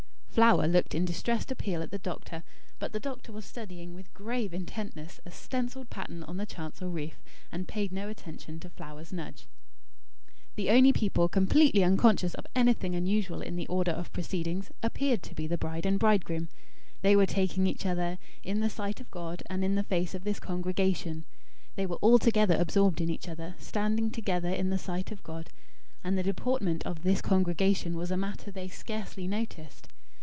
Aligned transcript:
Flower 0.41 0.65
looked 0.65 0.95
in 0.95 1.03
distressed 1.03 1.51
appeal 1.51 1.81
at 1.83 1.91
the 1.91 1.99
doctor. 1.99 2.43
But 2.79 2.93
the 2.93 3.01
doctor 3.01 3.33
was 3.33 3.43
studying, 3.43 3.93
with 3.93 4.11
grave 4.13 4.53
intentness, 4.53 5.19
a 5.25 5.29
stencilled 5.29 5.89
pattern 5.89 6.23
on 6.23 6.37
the 6.37 6.45
chancel 6.45 6.87
roof; 6.89 7.21
and 7.51 7.67
paid 7.67 7.91
no 7.91 8.07
attention 8.07 8.57
to 8.61 8.69
Flower's 8.69 9.11
nudge. 9.11 9.45
The 10.55 10.69
only 10.69 10.93
people 10.93 11.27
completely 11.27 11.83
unconscious 11.83 12.33
of 12.33 12.47
anything 12.55 12.95
unusual 12.95 13.41
in 13.41 13.57
the 13.57 13.67
order 13.67 13.91
of 13.91 14.11
proceedings 14.13 14.71
appeared 14.81 15.21
to 15.23 15.35
be 15.35 15.47
the 15.47 15.57
bride 15.57 15.85
and 15.85 15.99
bridegroom. 15.99 16.47
They 17.01 17.13
were 17.17 17.25
taking 17.25 17.67
each 17.67 17.85
other 17.85 18.17
"in 18.41 18.61
the 18.61 18.69
sight 18.69 19.01
of 19.01 19.11
God, 19.11 19.43
and 19.49 19.65
in 19.65 19.75
the 19.75 19.83
face 19.83 20.15
of 20.15 20.23
this 20.23 20.39
congregation." 20.39 21.25
They 21.75 21.85
were 21.85 21.99
altogether 22.01 22.55
absorbed 22.57 23.01
in 23.01 23.09
each 23.09 23.27
other, 23.27 23.55
standing 23.59 24.09
together 24.11 24.47
in 24.49 24.69
the 24.69 24.79
sight 24.79 25.11
of 25.11 25.23
God; 25.23 25.49
and 26.05 26.17
the 26.17 26.23
deportment 26.23 26.85
of 26.85 27.01
"this 27.03 27.21
congregation" 27.21 27.97
was 27.97 28.11
a 28.11 28.17
matter 28.17 28.49
they 28.49 28.69
scarcely 28.69 29.27
noticed. 29.27 29.89